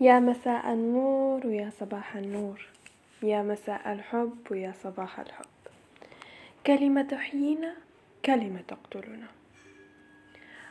يا 0.00 0.20
مساء 0.20 0.72
النور 0.72 1.46
ويا 1.46 1.70
صباح 1.80 2.16
النور. 2.16 2.66
يا 3.22 3.42
مساء 3.42 3.92
الحب 3.92 4.36
ويا 4.50 4.72
صباح 4.82 5.20
الحب. 5.20 5.44
كلمة 6.66 7.02
تحيينا 7.02 7.74
كلمة 8.24 8.60
تقتلنا. 8.68 9.26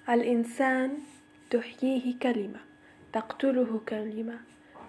الإنسان 0.09 0.97
تحييه 1.49 2.20
كلمة 2.20 2.59
تقتله 3.13 3.81
كلمة 3.90 4.40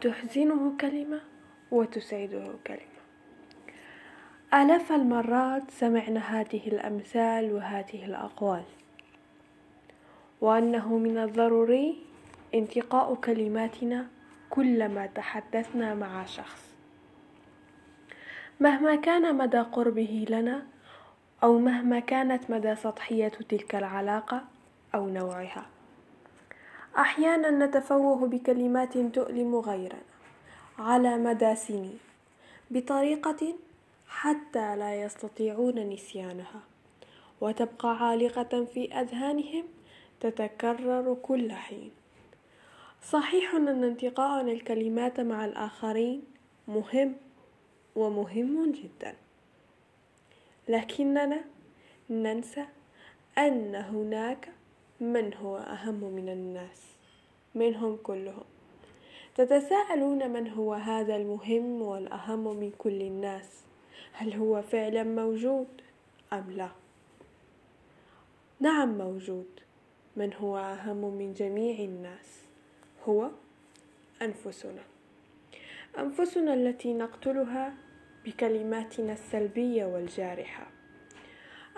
تحزنه 0.01 0.73
كلمة 0.81 1.21
وتسعده 1.71 2.47
كلمة. 2.67 3.01
آلاف 4.55 4.93
المرات 4.93 5.71
سمعنا 5.71 6.21
هذه 6.21 6.69
الأمثال 6.69 7.53
وهذه 7.53 8.05
الأقوال. 8.05 8.65
وأنه 10.41 10.99
من 10.99 11.19
الضروري 11.19 11.99
انتقاء 12.55 13.15
كلماتنا 13.15 14.07
كلما 14.51 15.07
تحدثنا 15.07 15.95
مع 15.95 16.25
شخص. 16.25 16.75
مهما 18.61 18.97
كان 18.97 19.35
مدى 19.37 19.59
قربه 19.61 20.27
لنا 20.29 20.67
أو 21.43 21.59
مهما 21.59 22.01
كانت 22.01 22.51
مدى 22.51 22.75
سطحية 22.77 23.29
تلك 23.29 23.75
العلاقة 23.75 24.45
أو 24.95 25.09
نوعها. 25.09 25.67
أحيانا 26.99 27.67
نتفوه 27.67 28.27
بكلمات 28.27 28.99
تؤلم 28.99 29.57
غيرنا 29.57 30.03
على 30.79 31.17
مدى 31.19 31.55
سنين 31.55 31.99
بطريقة 32.71 33.55
حتى 34.09 34.77
لا 34.77 35.03
يستطيعون 35.03 35.79
نسيانها. 35.91 36.61
وتبقى 37.41 37.97
عالقة 37.97 38.65
في 38.65 38.93
أذهانهم 39.01 39.65
تتكرر 40.21 41.17
كل 41.23 41.53
حين. 41.53 41.91
صحيح 43.11 43.55
أن 43.55 43.85
انتقاءنا 43.85 44.53
الكلمات 44.53 45.21
مع 45.21 45.45
الآخرين 45.45 46.23
مهم 46.69 47.15
ومهم 47.97 48.73
جدا. 48.73 49.15
لكننا 50.69 51.45
ننسى 52.11 52.65
أن 53.39 53.75
هناك 53.75 54.49
من 55.01 55.35
هو 55.35 55.57
أهم 55.57 56.05
من 56.05 56.29
الناس 56.29 56.83
منهم 57.55 57.97
كلهم. 57.97 58.45
تتساءلون 59.35 60.31
من 60.31 60.49
هو 60.49 60.75
هذا 60.75 61.17
المهم 61.17 61.83
والأهم 61.83 62.57
من 62.57 62.73
كل 62.79 63.03
الناس؟ 63.03 63.65
هل 64.13 64.33
هو 64.35 64.63
فعلا 64.63 65.03
موجود 65.03 65.69
أم 66.33 66.51
لا؟ 66.51 66.69
نعم 68.61 68.99
موجود. 68.99 69.61
من 70.17 70.35
هو 70.35 70.59
أهم 70.59 71.15
من 71.15 71.33
جميع 71.33 71.79
الناس؟ 71.79 72.44
هو 73.09 73.31
أنفسنا. 74.23 74.83
أنفسنا 75.99 76.55
التي 76.55 76.95
نقتلها 76.95 77.75
بكلماتنا 78.25 79.13
السلبية 79.13 79.85
والجارحة. 79.85 80.67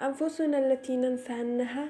أنفسنا 0.02 0.58
التي 0.58 0.96
ننسى 0.96 1.32
أنها 1.32 1.88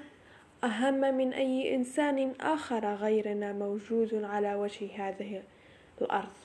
أهم 0.64 1.00
من 1.00 1.32
أي 1.32 1.74
إنسان 1.74 2.32
آخر 2.40 2.94
غيرنا 2.94 3.52
موجود 3.52 4.24
على 4.24 4.54
وجه 4.54 5.08
هذه 5.08 5.42
الأرض 6.00 6.36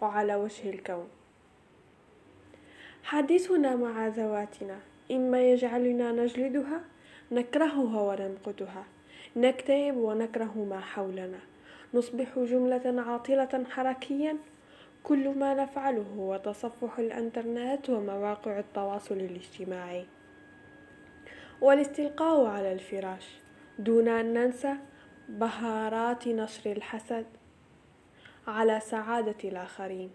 وعلى 0.00 0.34
وجه 0.34 0.70
الكون. 0.70 1.08
حديثنا 3.02 3.76
مع 3.76 4.08
ذواتنا 4.08 4.78
إما 5.10 5.50
يجعلنا 5.50 6.12
نجلدها 6.12 6.80
نكرهها 7.32 8.00
وننقدها 8.00 8.84
نكتئب 9.36 9.96
ونكره 9.96 10.66
ما 10.70 10.80
حولنا. 10.80 11.49
نصبح 11.94 12.38
جملة 12.38 13.02
عاطلة 13.02 13.64
حركيا. 13.70 14.36
كل 15.02 15.38
ما 15.38 15.54
نفعله 15.54 16.04
هو 16.18 16.36
تصفح 16.36 16.98
الإنترنت 16.98 17.90
ومواقع 17.90 18.58
التواصل 18.58 19.14
الاجتماعي. 19.14 20.06
والاستلقاء 21.60 22.46
على 22.46 22.72
الفراش. 22.72 23.28
دون 23.78 24.08
أن 24.08 24.34
ننسى 24.34 24.74
بهارات 25.28 26.28
نشر 26.28 26.72
الحسد 26.72 27.26
على 28.46 28.80
سعادة 28.80 29.48
الآخرين. 29.48 30.10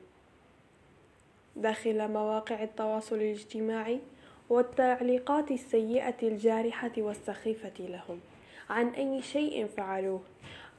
داخل 1.56 2.08
مواقع 2.08 2.64
التواصل 2.64 3.16
الاجتماعي 3.16 4.00
والتعليقات 4.50 5.52
السيئة 5.52 6.16
الجارحة 6.24 6.92
والسخيفة 6.98 7.74
لهم. 7.80 8.20
عن 8.70 8.88
أي 8.90 9.22
شيء 9.22 9.68
فعلوه. 9.68 10.22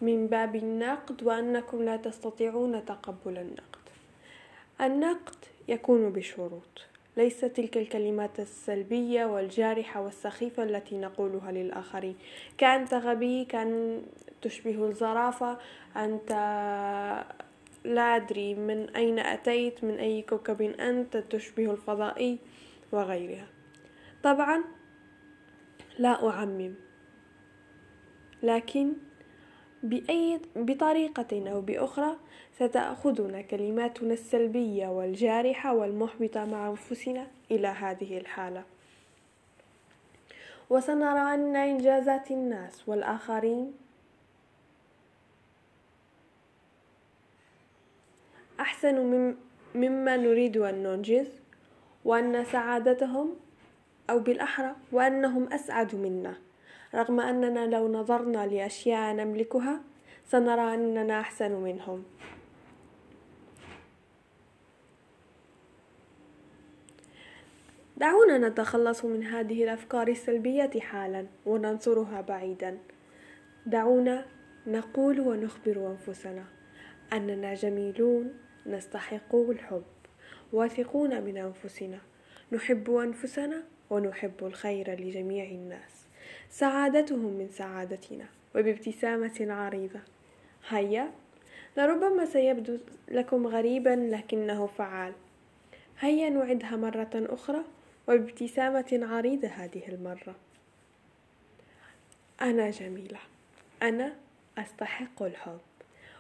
من 0.01 0.27
باب 0.27 0.57
النقد 0.57 1.23
وأنكم 1.23 1.83
لا 1.83 1.97
تستطيعون 1.97 2.85
تقبل 2.85 3.39
النقد. 3.39 3.87
النقد 4.81 5.37
يكون 5.69 6.13
بشروط 6.13 6.87
ليس 7.17 7.41
تلك 7.41 7.77
الكلمات 7.77 8.41
السلبية 8.41 9.25
والجارحة 9.25 10.01
والسخيفة 10.01 10.63
التي 10.63 10.99
نقولها 10.99 11.53
للآخرين. 11.53 12.17
كأنت 12.59 12.95
غبي 12.95 13.45
كأن 13.45 14.03
تشبه 14.43 14.89
الزرافة 14.89 15.59
أنت 15.97 16.31
لا 17.85 18.17
أدري 18.17 18.55
من 18.55 18.89
أين 18.91 19.19
أتيت 19.19 19.85
من 19.85 19.99
أي 19.99 20.23
كوكب 20.23 20.63
أنت 20.63 21.17
تشبه 21.17 21.71
الفضائي 21.71 22.39
وغيرها. 22.93 23.47
طبعا 24.23 24.65
لا 25.99 26.29
أعمم 26.29 26.75
لكن 28.43 28.93
بأي 29.89 30.41
بطريقة 30.57 31.53
أو 31.53 31.61
بأخرى 31.61 32.17
ستأخذنا 32.59 33.41
كلماتنا 33.41 34.13
السلبية 34.13 34.89
والجارحة 34.89 35.75
والمحبطة 35.75 36.45
مع 36.45 36.69
أنفسنا 36.69 37.27
إلى 37.51 37.69
هذه 37.69 38.19
الحالة. 38.19 38.63
وسنرى 40.71 41.35
أن 41.35 41.57
إنجازات 41.57 42.31
الناس 42.31 42.89
والآخرين 42.89 43.73
أحسن 48.61 49.35
مما 49.75 50.17
نريد 50.17 50.57
أن 50.57 50.83
ننجز 50.83 51.27
وأن 52.05 52.45
سعادتهم 52.45 53.37
أو 54.11 54.19
بالأحرى 54.19 54.75
وأنهم 54.93 55.53
أسعد 55.53 55.95
منا. 55.95 56.35
رغم 56.95 57.21
أننا 57.21 57.67
لو 57.67 57.89
نظرنا 57.93 58.47
لأشياء 58.47 59.15
نملكها 59.15 59.81
سنرى 60.25 60.75
أننا 60.75 61.21
أحسن 61.21 61.53
منهم. 61.53 62.05
دعونا 67.97 68.49
نتخلص 68.49 69.05
من 69.05 69.23
هذه 69.23 69.65
الأفكار 69.65 70.09
السلبية 70.09 70.71
حالا 70.81 71.27
وننصرها 71.47 72.21
بعيدا. 72.21 72.79
دعونا 73.67 74.27
نقول 74.67 75.21
ونخبر 75.21 75.91
أنفسنا 75.91 76.45
أننا 77.13 77.55
جميلون 77.55 78.35
نستحق 78.67 79.35
الحب. 79.35 79.85
واثقون 80.53 81.23
من 81.23 81.37
أنفسنا. 81.37 81.99
نحب 82.53 82.91
أنفسنا 82.91 83.63
ونحب 83.91 84.35
الخير 84.43 85.01
لجميع 85.01 85.45
الناس. 85.45 86.06
سعادتهم 86.51 87.33
من 87.33 87.49
سعادتنا 87.49 88.27
وبابتسامة 88.55 89.47
عريضة. 89.49 90.01
هيا 90.69 91.11
لربما 91.77 92.25
سيبدو 92.25 92.79
لكم 93.09 93.47
غريبا 93.47 94.09
لكنه 94.13 94.67
فعال. 94.67 95.13
هيا 96.01 96.31
نعدها 96.31 96.77
مرة 96.77 97.11
أخرى 97.15 97.65
وبابتسامة 98.09 99.01
عريضة 99.03 99.49
هذه 99.49 99.83
المرة. 99.89 100.35
أنا 102.41 102.71
جميلة. 102.71 103.19
أنا 103.83 104.13
أستحق 104.59 105.23
الحب. 105.23 105.61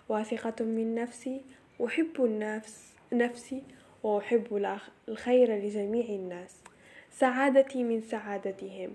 واثقة 0.09 0.65
من 0.65 0.95
نفسي 0.95 1.41
أحب 1.87 2.25
النفس 2.25 2.93
نفسي 3.13 3.63
وأحب 4.03 4.77
الخير 5.09 5.57
لجميع 5.57 6.05
الناس. 6.05 6.57
سعادتي 7.13 7.85
من 7.85 8.01
سعادتهم. 8.01 8.95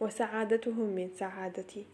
وسعادتهم 0.00 0.86
من 0.86 1.10
سعادتي. 1.14 1.84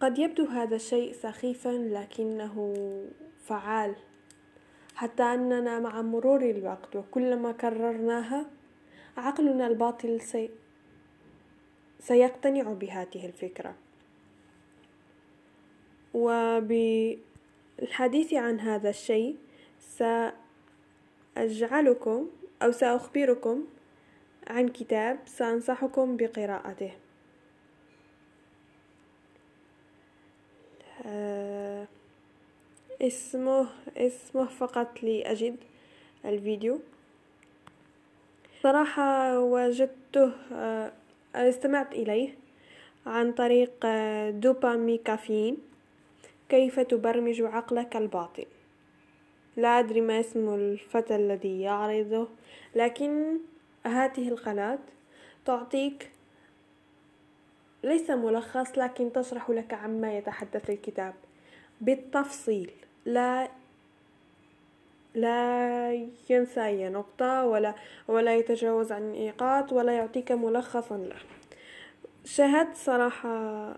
قد 0.00 0.18
يبدو 0.18 0.44
هذا 0.44 0.76
الشيء 0.76 1.12
سخيفا 1.12 1.68
لكنه 1.68 2.74
فعال. 3.44 3.96
حتى 4.94 5.22
أننا 5.22 5.78
مع 5.78 6.02
مرور 6.02 6.50
الوقت 6.50 6.96
وكلما 6.96 7.52
كررناها 7.52 8.46
عقلنا 9.16 9.66
الباطل 9.66 10.20
سي 10.20 10.50
سيقتنع 12.00 12.72
بهذه 12.72 13.26
الفكرة. 13.26 13.74
وبالحديث 16.14 17.18
عن 18.34 18.60
هذا 18.60 18.90
الشيء 18.90 19.36
سأجعلكم 21.36 22.28
أو 22.62 22.72
سأخبركم 22.72 23.64
عن 24.46 24.68
كتاب 24.68 25.18
سأنصحكم 25.26 26.16
بقراءته. 26.16 26.92
آه، 31.06 31.86
اسمه 33.02 33.68
اسمه 33.96 34.44
فقط 34.44 35.02
لأجد 35.02 35.56
الفيديو. 36.24 36.80
صراحة 38.62 39.38
وجدته 39.40 40.32
آه، 40.52 40.92
استمعت 41.34 41.92
إليه 41.92 42.34
عن 43.06 43.32
طريق 43.32 43.72
آه، 43.84 44.30
دوبامي 44.30 44.98
كافيين 44.98 45.58
كيف 46.48 46.80
تبرمج 46.80 47.42
عقلك 47.42 47.96
الباطن؟ 47.96 48.59
لا 49.60 49.78
أدري 49.78 50.00
ما 50.00 50.20
اسم 50.20 50.54
الفتى 50.54 51.16
الذي 51.16 51.60
يعرضه 51.60 52.28
لكن 52.74 53.38
هذه 53.86 54.28
القناة 54.28 54.78
تعطيك 55.44 56.10
ليس 57.84 58.10
ملخص 58.10 58.78
لكن 58.78 59.12
تشرح 59.12 59.50
لك 59.50 59.74
عما 59.74 60.18
يتحدث 60.18 60.70
الكتاب. 60.70 61.14
بالتفصيل 61.80 62.70
لا 63.04 63.48
لا 65.14 66.08
ينسى 66.30 66.66
أي 66.66 66.88
نقطة 66.88 67.44
ولا 67.44 67.74
ولا 68.08 68.36
يتجاوز 68.36 68.92
عن 68.92 69.12
نقاط 69.12 69.72
ولا 69.72 69.92
يعطيك 69.92 70.32
ملخصا 70.32 70.96
له. 70.96 71.16
شاهدت 72.24 72.76
صراحة 72.76 73.74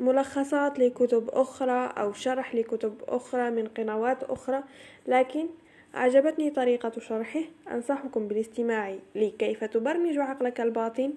ملخصات 0.00 0.78
لكتب 0.78 1.28
أخرى 1.28 1.92
أو 1.98 2.12
شرح 2.12 2.54
لكتب 2.54 2.94
أخرى 3.08 3.50
من 3.50 3.68
قنوات 3.68 4.24
أخرى 4.24 4.62
لكن 5.06 5.46
أعجبتني 5.94 6.50
طريقة 6.50 7.00
شرحه. 7.00 7.40
أنصحكم 7.70 8.28
بالاستماع 8.28 8.94
لكيف 9.14 9.64
تبرمج 9.64 10.18
عقلك 10.18 10.60
الباطن 10.60 11.12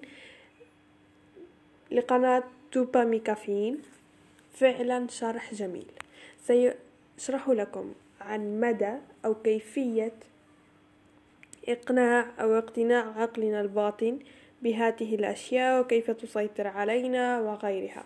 لقناة 1.90 2.42
توبامي 2.72 3.18
كافيين 3.18 3.82
فعلا 4.54 5.06
شرح 5.08 5.54
جميل. 5.54 5.86
سيشرح 6.46 7.48
لكم 7.48 7.92
عن 8.20 8.60
مدى 8.60 8.94
أو 9.24 9.34
كيفية 9.34 10.12
إقناع 11.68 12.26
أو 12.40 12.58
اقتناع 12.58 13.20
عقلنا 13.20 13.60
الباطن 13.60 14.18
بهذه 14.62 15.14
الأشياء 15.14 15.80
وكيف 15.80 16.10
تسيطر 16.10 16.66
علينا 16.66 17.40
وغيرها. 17.40 18.04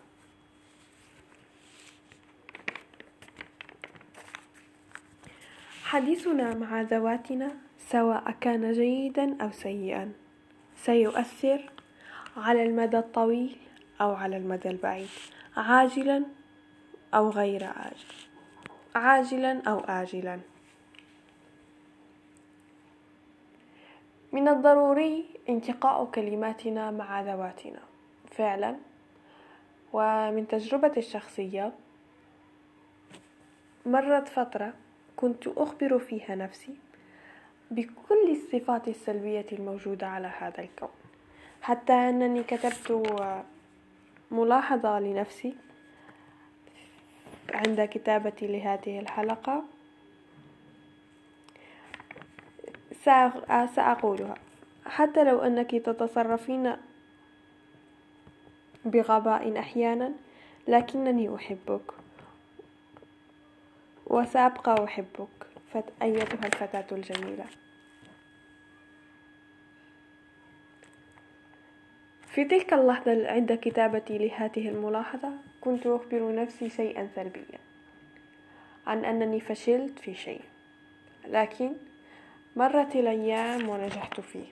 حديثنا 5.86 6.54
مع 6.54 6.82
ذواتنا 6.82 7.50
سواء 7.78 8.30
كان 8.40 8.72
جيدا 8.72 9.42
أو 9.42 9.50
سيئا. 9.50 10.12
سيؤثر 10.76 11.70
على 12.36 12.62
المدى 12.62 12.98
الطويل 12.98 13.56
أو 14.00 14.14
على 14.14 14.36
المدى 14.36 14.70
البعيد. 14.70 15.08
عاجلا 15.56 16.24
أو 17.14 17.30
غير 17.30 17.64
عاجل. 17.64 18.14
عاجلا 18.94 19.62
أو 19.66 19.78
آجلا. 19.80 20.40
من 24.32 24.48
الضروري 24.48 25.24
انتقاء 25.48 26.04
كلماتنا 26.04 26.90
مع 26.90 27.20
ذواتنا. 27.20 27.80
فعلا. 28.30 28.76
ومن 29.92 30.48
تجربتي 30.48 31.00
الشخصية 31.00 31.72
مرت 33.86 34.28
فترة 34.28 34.85
كنت 35.16 35.48
أخبر 35.48 35.98
فيها 35.98 36.34
نفسي 36.34 36.76
بكل 37.70 38.30
الصفات 38.30 38.88
السلبية 38.88 39.46
الموجودة 39.52 40.06
على 40.06 40.30
هذا 40.38 40.60
الكون. 40.60 40.88
حتى 41.62 41.92
أنني 41.92 42.42
كتبت 42.42 43.08
ملاحظة 44.30 44.98
لنفسي 44.98 45.54
عند 47.54 47.80
كتابتي 47.84 48.46
لهذه 48.46 48.98
الحلقة. 48.98 49.64
سأقولها. 53.74 54.34
حتى 54.86 55.24
لو 55.24 55.38
أنك 55.40 55.70
تتصرفين 55.70 56.76
بغباء 58.84 59.58
أحيانا 59.58 60.12
لكنني 60.68 61.34
أحبك. 61.34 61.92
وسأبقى 64.06 64.84
أحبك. 64.84 65.46
أيتها 66.02 66.46
الفتاة 66.46 66.86
الجميلة. 66.92 67.44
في 72.28 72.44
تلك 72.44 72.72
اللحظة 72.72 73.30
عند 73.30 73.52
كتابتي 73.52 74.18
لهذه 74.18 74.68
الملاحظة 74.68 75.30
كنت 75.60 75.86
أخبر 75.86 76.34
نفسي 76.34 76.70
شيئا 76.70 77.08
سلبيا. 77.16 77.58
عن 78.86 79.04
أنني 79.04 79.40
فشلت 79.40 79.98
في 79.98 80.14
شيء. 80.14 80.42
لكن 81.28 81.72
مرت 82.56 82.96
الأيام 82.96 83.68
ونجحت 83.68 84.20
فيه. 84.20 84.46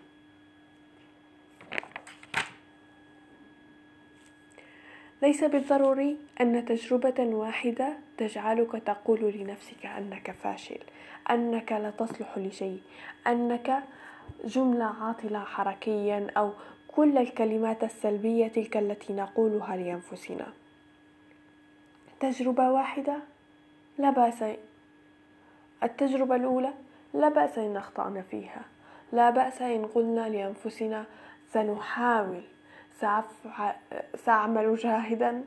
ليس 5.25 5.45
بالضروري 5.45 6.17
أن 6.41 6.65
تجربة 6.65 7.15
واحدة 7.19 7.97
تجعلك 8.19 8.73
تقول 8.73 9.21
لنفسك 9.21 9.87
أنك 9.87 10.31
فاشل 10.31 10.79
أنك 11.31 11.73
لا 11.73 11.91
تصلح 11.91 12.39
لشيء 12.39 12.81
أنك 13.27 13.83
جملة 14.45 14.85
عاطلة 14.85 15.39
حركيا 15.39 16.27
أو 16.37 16.53
كل 16.89 17.19
الكلمات 17.19 17.85
السلبية 17.85 18.49
تلك 18.49 18.77
التي 18.77 19.13
نقولها 19.13 19.77
لأنفسنا. 19.77 20.47
تجربة 22.21 22.71
واحدة؟ 22.71 23.17
لا 23.99 24.11
بأس. 24.11 24.45
التجربة 25.83 26.37
الأولى؟ 26.37 26.73
لا 27.15 27.29
بأس 27.29 27.59
إن 27.59 27.77
أخطأنا 27.77 28.23
فيها. 28.23 28.65
لا 29.13 29.31
بأس 29.31 29.63
إن 29.63 29.87
قلنا 29.87 30.29
لأنفسنا 30.29 31.05
سنحاول 31.53 32.43
سأعمل 34.17 34.77
جاهدا. 34.77 35.45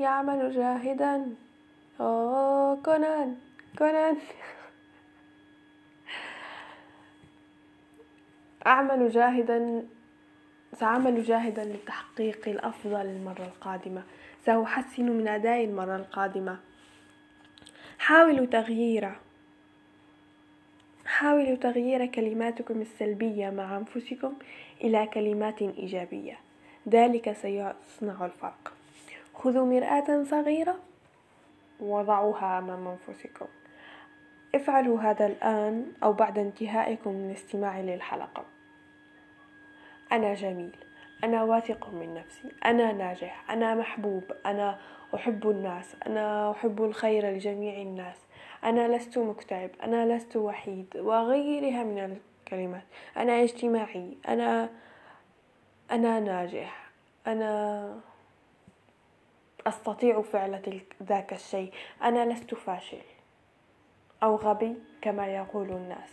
يعمل 0.00 0.50
جاهدا. 0.54 1.34
أوه 2.00 2.82
كونان 2.82 3.36
كونان. 3.78 4.16
أعمل 8.66 9.10
جاهدا. 9.10 9.86
سأعمل 10.74 11.22
جاهدا 11.22 11.64
لتحقيق 11.64 12.48
الأفضل 12.48 13.06
المرة 13.06 13.44
القادمة. 13.44 14.02
سأحسن 14.46 15.10
من 15.10 15.28
أدائي 15.28 15.64
المرة 15.64 15.96
القادمة. 15.96 16.58
حاولوا 17.98 18.46
تغييره. 18.46 19.16
حاولوا 21.22 21.56
تغيير 21.56 22.06
كلماتكم 22.06 22.80
السلبية 22.80 23.50
مع 23.50 23.76
أنفسكم 23.76 24.34
إلى 24.84 25.06
كلمات 25.06 25.62
إيجابية. 25.62 26.38
ذلك 26.88 27.32
سيصنع 27.32 28.24
الفرق. 28.24 28.72
خذوا 29.34 29.66
مرآة 29.66 30.24
صغيرة 30.24 30.78
وضعوها 31.80 32.58
أمام 32.58 32.88
أنفسكم. 32.88 33.46
افعلوا 34.54 35.00
هذا 35.00 35.26
الآن 35.26 35.92
أو 36.02 36.12
بعد 36.12 36.38
انتهائكم 36.38 37.10
من 37.10 37.30
الاستماع 37.30 37.80
للحلقة. 37.80 38.44
أنا 40.12 40.34
جميل. 40.34 40.76
أنا 41.24 41.42
واثق 41.42 41.88
من 41.88 42.14
نفسي 42.14 42.52
أنا 42.64 42.92
ناجح 42.92 43.50
أنا 43.50 43.74
محبوب 43.74 44.24
أنا 44.46 44.78
أحب 45.14 45.50
الناس 45.50 45.96
أنا 46.06 46.50
أحب 46.50 46.84
الخير 46.84 47.30
لجميع 47.30 47.82
الناس. 47.82 48.16
أنا 48.64 48.96
لست 48.96 49.18
مكتئب 49.18 49.70
أنا 49.82 50.16
لست 50.16 50.36
وحيد 50.36 50.96
وغيرها 50.96 51.84
من 51.84 52.18
الكلمات. 52.44 52.84
أنا 53.16 53.42
اجتماعي 53.42 54.16
أنا 54.28 54.70
أنا 55.90 56.20
ناجح 56.20 56.90
أنا 57.26 58.00
أستطيع 59.66 60.22
فعل 60.22 60.80
ذاك 61.02 61.32
الشيء. 61.32 61.72
أنا 62.02 62.32
لست 62.32 62.54
فاشل 62.54 63.02
أو 64.22 64.36
غبي 64.36 64.74
كما 65.02 65.26
يقول 65.26 65.70
الناس. 65.70 66.10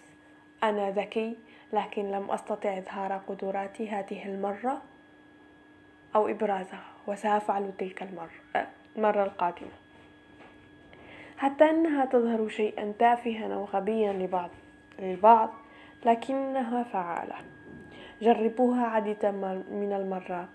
أنا 0.64 0.92
ذكي 0.92 1.38
لكن 1.74 2.12
لم 2.12 2.32
أستطع 2.32 2.78
إظهار 2.78 3.14
قدراتي 3.14 3.90
هذه 3.90 4.26
المرة. 4.26 4.82
أو 6.16 6.28
إبرازها 6.28 6.86
وسأفعل 7.08 7.72
تلك 7.78 8.04
المرة 8.04 8.66
المرة 8.98 9.24
القادمة. 9.24 9.72
حتى 11.38 11.70
أنها 11.70 12.06
تظهر 12.06 12.48
شيئا 12.48 12.94
تافها 13.00 13.54
أو 13.54 13.66
غبيا 13.66 14.14
لبعض 14.14 14.50
للبعض 15.00 15.50
لكنها 16.06 16.84
فعالة. 16.84 17.36
جربوها 18.22 18.86
عديدا 18.86 19.32
من 19.72 19.94
المرات. 19.94 20.50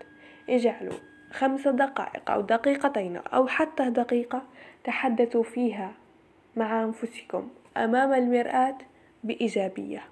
اجعلوا 0.49 0.97
خمس 1.31 1.67
دقائق 1.67 2.31
أو 2.31 2.41
دقيقتين 2.41 3.17
أو 3.17 3.47
حتى 3.47 3.89
دقيقة 3.89 4.41
تحدثوا 4.83 5.43
فيها 5.43 5.91
مع 6.55 6.83
أنفسكم 6.83 7.49
أمام 7.77 8.13
المرآة 8.13 8.77
بإيجابية. 9.23 10.03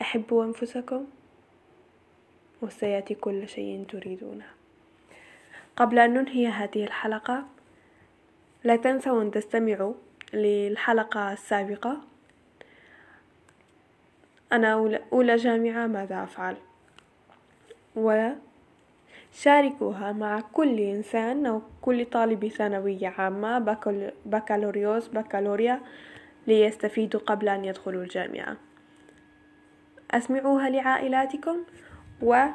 أحبوا 0.00 0.44
أنفسكم؟ 0.44 1.06
وسيأتي 2.62 3.14
كل 3.14 3.48
شيء 3.48 3.84
تريدونه. 3.88 4.46
قبل 5.76 5.98
أن 5.98 6.14
ننهي 6.14 6.46
هذه 6.46 6.84
الحلقة 6.84 7.44
لا 8.64 8.76
تنسوا 8.76 9.22
أن 9.22 9.30
تستمعوا 9.30 9.94
للحلقة 10.32 11.32
السابقة. 11.32 12.00
أنا 14.52 14.72
أولى 15.12 15.36
جامعة 15.36 15.86
ماذا 15.86 16.22
أفعل؟ 16.22 16.56
وشاركوها 19.32 20.12
مع 20.12 20.40
كل 20.40 20.80
إنسان 20.80 21.46
أو 21.46 21.62
كل 21.82 22.04
طالب 22.04 22.48
ثانوية 22.48 23.08
عامة 23.08 23.58
بكالوريوس 24.26 25.08
بكالوريا 25.08 25.80
ليستفيدوا 26.46 27.20
قبل 27.20 27.48
أن 27.48 27.64
يدخلوا 27.64 28.02
الجامعة. 28.02 28.56
أسمعوها 30.10 30.70
لعائلاتكم. 30.70 31.64
واتركوا 32.22 32.54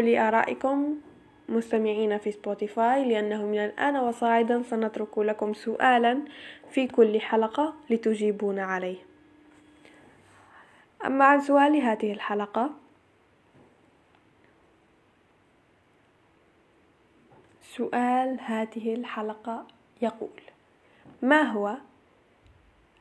لي 0.00 0.28
آرائكم 0.28 0.96
مستمعين 1.48 2.18
في 2.18 2.32
سبوتيفاي 2.32 3.04
لأنه 3.04 3.46
من 3.46 3.58
الآن 3.58 3.96
وصاعدا 3.96 4.62
سنترك 4.62 5.18
لكم 5.18 5.54
سؤالا 5.54 6.22
في 6.70 6.86
كل 6.86 7.20
حلقة 7.20 7.74
لتجيبون 7.90 8.58
عليه. 8.58 8.96
أما 11.04 11.24
عن 11.24 11.40
سؤال 11.40 11.76
هذه 11.76 12.12
الحلقة 12.12 12.70
سؤال 17.62 18.40
هذه 18.40 18.94
الحلقة 18.94 19.66
يقول 20.02 20.40
ما 21.22 21.42
هو 21.42 21.76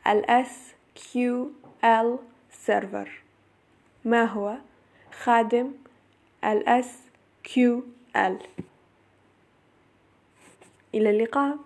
ال 0.07 0.45
SQL 0.45 2.19
Server 2.67 3.26
ما 4.08 4.26
هو؟ 4.26 4.56
خادم 5.24 5.72
ال 6.44 6.84
SQL 6.84 8.36
إلى 10.96 11.10
اللقاء. 11.10 11.58